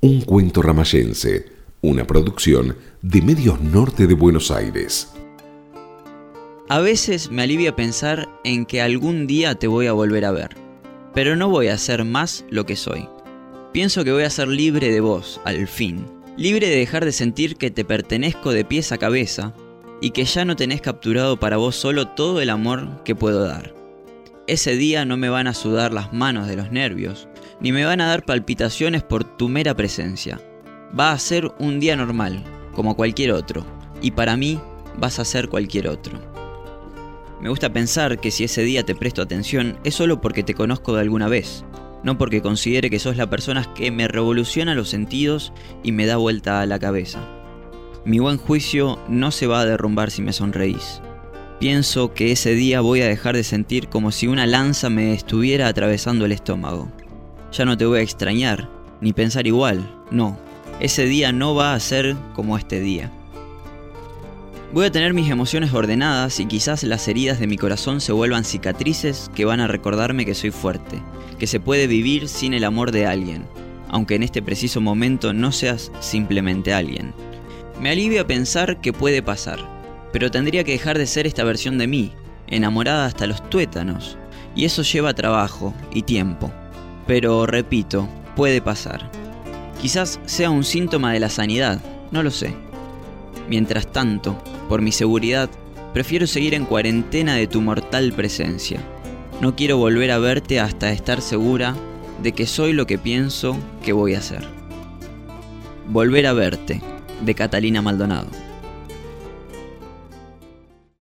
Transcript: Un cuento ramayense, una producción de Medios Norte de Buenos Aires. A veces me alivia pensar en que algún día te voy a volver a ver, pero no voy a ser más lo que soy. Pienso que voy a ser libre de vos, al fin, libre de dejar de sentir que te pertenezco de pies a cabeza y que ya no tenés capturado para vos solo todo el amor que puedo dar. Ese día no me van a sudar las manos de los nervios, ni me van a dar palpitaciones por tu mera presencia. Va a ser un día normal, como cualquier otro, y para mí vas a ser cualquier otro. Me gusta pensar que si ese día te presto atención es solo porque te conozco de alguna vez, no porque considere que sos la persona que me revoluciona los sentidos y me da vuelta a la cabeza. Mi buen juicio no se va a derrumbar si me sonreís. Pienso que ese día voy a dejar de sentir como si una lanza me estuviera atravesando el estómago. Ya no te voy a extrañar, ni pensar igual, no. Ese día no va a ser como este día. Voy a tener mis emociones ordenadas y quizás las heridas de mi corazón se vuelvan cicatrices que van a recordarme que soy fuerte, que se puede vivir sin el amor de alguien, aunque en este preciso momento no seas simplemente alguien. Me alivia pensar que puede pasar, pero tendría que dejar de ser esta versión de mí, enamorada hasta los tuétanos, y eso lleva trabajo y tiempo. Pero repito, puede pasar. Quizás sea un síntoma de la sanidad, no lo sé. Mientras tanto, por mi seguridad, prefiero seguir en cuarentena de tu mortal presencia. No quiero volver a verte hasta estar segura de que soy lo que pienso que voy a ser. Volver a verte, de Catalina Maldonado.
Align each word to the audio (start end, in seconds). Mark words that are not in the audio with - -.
Un 0.00 0.20
cuento 0.20 0.62
ramayense, 0.62 1.46
una 1.80 2.06
producción 2.06 2.76
de 3.02 3.20
Medios 3.20 3.60
Norte 3.60 4.06
de 4.06 4.14
Buenos 4.14 4.52
Aires. 4.52 5.12
A 6.68 6.78
veces 6.78 7.32
me 7.32 7.42
alivia 7.42 7.74
pensar 7.74 8.28
en 8.44 8.64
que 8.64 8.80
algún 8.80 9.26
día 9.26 9.56
te 9.56 9.66
voy 9.66 9.88
a 9.88 9.92
volver 9.92 10.24
a 10.24 10.30
ver, 10.30 10.50
pero 11.14 11.34
no 11.34 11.48
voy 11.48 11.66
a 11.66 11.76
ser 11.78 12.04
más 12.04 12.44
lo 12.48 12.64
que 12.64 12.76
soy. 12.76 13.08
Pienso 13.72 14.04
que 14.04 14.12
voy 14.12 14.22
a 14.22 14.30
ser 14.30 14.46
libre 14.46 14.92
de 14.92 15.00
vos, 15.00 15.40
al 15.44 15.66
fin, 15.66 16.06
libre 16.36 16.68
de 16.68 16.76
dejar 16.76 17.04
de 17.04 17.10
sentir 17.10 17.56
que 17.56 17.72
te 17.72 17.84
pertenezco 17.84 18.52
de 18.52 18.64
pies 18.64 18.92
a 18.92 18.98
cabeza 18.98 19.52
y 20.00 20.12
que 20.12 20.24
ya 20.26 20.44
no 20.44 20.54
tenés 20.54 20.80
capturado 20.80 21.40
para 21.40 21.56
vos 21.56 21.74
solo 21.74 22.06
todo 22.06 22.40
el 22.40 22.50
amor 22.50 23.02
que 23.02 23.16
puedo 23.16 23.42
dar. 23.42 23.74
Ese 24.46 24.76
día 24.76 25.04
no 25.04 25.16
me 25.16 25.28
van 25.28 25.48
a 25.48 25.54
sudar 25.54 25.92
las 25.92 26.12
manos 26.12 26.46
de 26.46 26.54
los 26.54 26.70
nervios, 26.70 27.27
ni 27.60 27.72
me 27.72 27.84
van 27.84 28.00
a 28.00 28.06
dar 28.06 28.24
palpitaciones 28.24 29.02
por 29.02 29.24
tu 29.24 29.48
mera 29.48 29.74
presencia. 29.74 30.40
Va 30.98 31.12
a 31.12 31.18
ser 31.18 31.52
un 31.58 31.80
día 31.80 31.96
normal, 31.96 32.44
como 32.72 32.96
cualquier 32.96 33.32
otro, 33.32 33.66
y 34.00 34.12
para 34.12 34.36
mí 34.36 34.60
vas 34.96 35.18
a 35.18 35.24
ser 35.24 35.48
cualquier 35.48 35.88
otro. 35.88 36.18
Me 37.40 37.48
gusta 37.48 37.72
pensar 37.72 38.18
que 38.18 38.30
si 38.30 38.44
ese 38.44 38.62
día 38.62 38.84
te 38.84 38.94
presto 38.94 39.22
atención 39.22 39.78
es 39.84 39.94
solo 39.94 40.20
porque 40.20 40.42
te 40.42 40.54
conozco 40.54 40.94
de 40.94 41.02
alguna 41.02 41.28
vez, 41.28 41.64
no 42.02 42.18
porque 42.18 42.42
considere 42.42 42.90
que 42.90 42.98
sos 42.98 43.16
la 43.16 43.30
persona 43.30 43.72
que 43.74 43.90
me 43.90 44.08
revoluciona 44.08 44.74
los 44.74 44.88
sentidos 44.88 45.52
y 45.82 45.92
me 45.92 46.06
da 46.06 46.16
vuelta 46.16 46.60
a 46.60 46.66
la 46.66 46.78
cabeza. 46.78 47.20
Mi 48.04 48.18
buen 48.18 48.38
juicio 48.38 48.98
no 49.08 49.30
se 49.30 49.46
va 49.46 49.60
a 49.60 49.66
derrumbar 49.66 50.10
si 50.10 50.22
me 50.22 50.32
sonreís. 50.32 51.00
Pienso 51.60 52.14
que 52.14 52.30
ese 52.30 52.54
día 52.54 52.80
voy 52.80 53.02
a 53.02 53.08
dejar 53.08 53.34
de 53.34 53.42
sentir 53.42 53.88
como 53.88 54.12
si 54.12 54.28
una 54.28 54.46
lanza 54.46 54.90
me 54.90 55.12
estuviera 55.12 55.66
atravesando 55.66 56.24
el 56.24 56.32
estómago. 56.32 56.90
Ya 57.52 57.64
no 57.64 57.76
te 57.76 57.86
voy 57.86 58.00
a 58.00 58.02
extrañar, 58.02 58.68
ni 59.00 59.12
pensar 59.12 59.46
igual, 59.46 59.88
no. 60.10 60.38
Ese 60.80 61.06
día 61.06 61.32
no 61.32 61.54
va 61.54 61.74
a 61.74 61.80
ser 61.80 62.16
como 62.34 62.56
este 62.56 62.80
día. 62.80 63.10
Voy 64.72 64.84
a 64.84 64.92
tener 64.92 65.14
mis 65.14 65.30
emociones 65.30 65.72
ordenadas 65.72 66.40
y 66.40 66.46
quizás 66.46 66.82
las 66.84 67.08
heridas 67.08 67.40
de 67.40 67.46
mi 67.46 67.56
corazón 67.56 68.02
se 68.02 68.12
vuelvan 68.12 68.44
cicatrices 68.44 69.30
que 69.34 69.46
van 69.46 69.60
a 69.60 69.66
recordarme 69.66 70.26
que 70.26 70.34
soy 70.34 70.50
fuerte, 70.50 71.00
que 71.38 71.46
se 71.46 71.58
puede 71.58 71.86
vivir 71.86 72.28
sin 72.28 72.52
el 72.52 72.64
amor 72.64 72.92
de 72.92 73.06
alguien, 73.06 73.46
aunque 73.88 74.16
en 74.16 74.22
este 74.22 74.42
preciso 74.42 74.82
momento 74.82 75.32
no 75.32 75.52
seas 75.52 75.90
simplemente 76.00 76.74
alguien. 76.74 77.14
Me 77.80 77.90
alivia 77.90 78.26
pensar 78.26 78.82
que 78.82 78.92
puede 78.92 79.22
pasar, 79.22 79.58
pero 80.12 80.30
tendría 80.30 80.64
que 80.64 80.72
dejar 80.72 80.98
de 80.98 81.06
ser 81.06 81.26
esta 81.26 81.44
versión 81.44 81.78
de 81.78 81.86
mí, 81.86 82.12
enamorada 82.46 83.06
hasta 83.06 83.26
los 83.26 83.48
tuétanos, 83.48 84.18
y 84.54 84.66
eso 84.66 84.82
lleva 84.82 85.14
trabajo 85.14 85.72
y 85.94 86.02
tiempo. 86.02 86.52
Pero 87.08 87.46
repito, 87.46 88.06
puede 88.36 88.60
pasar. 88.60 89.10
Quizás 89.80 90.20
sea 90.26 90.50
un 90.50 90.62
síntoma 90.62 91.12
de 91.12 91.20
la 91.20 91.30
sanidad, 91.30 91.80
no 92.12 92.22
lo 92.22 92.30
sé. 92.30 92.54
Mientras 93.48 93.90
tanto, 93.90 94.40
por 94.68 94.82
mi 94.82 94.92
seguridad, 94.92 95.48
prefiero 95.94 96.26
seguir 96.26 96.52
en 96.52 96.66
cuarentena 96.66 97.34
de 97.34 97.46
tu 97.46 97.62
mortal 97.62 98.12
presencia. 98.12 98.80
No 99.40 99.56
quiero 99.56 99.78
volver 99.78 100.10
a 100.10 100.18
verte 100.18 100.60
hasta 100.60 100.92
estar 100.92 101.22
segura 101.22 101.74
de 102.22 102.32
que 102.32 102.46
soy 102.46 102.74
lo 102.74 102.86
que 102.86 102.98
pienso 102.98 103.56
que 103.82 103.94
voy 103.94 104.14
a 104.14 104.20
ser. 104.20 104.46
Volver 105.88 106.26
a 106.26 106.34
verte, 106.34 106.82
de 107.22 107.34
Catalina 107.34 107.80
Maldonado. 107.80 108.47